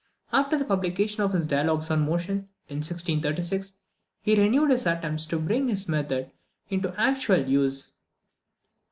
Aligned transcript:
After 0.33 0.57
the 0.57 0.65
publication 0.65 1.21
of 1.21 1.31
his 1.31 1.45
"Dialogues 1.45 1.91
on 1.91 2.03
Motion," 2.07 2.49
in 2.67 2.77
1636, 2.77 3.73
he 4.23 4.33
renewed 4.35 4.71
his 4.71 4.87
attempts 4.87 5.27
to 5.27 5.37
bring 5.37 5.67
his 5.67 5.87
method 5.87 6.31
into 6.71 6.99
actual 6.99 7.47
use. 7.47 7.91